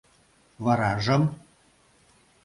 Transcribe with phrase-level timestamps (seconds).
[0.63, 1.23] —Варажым?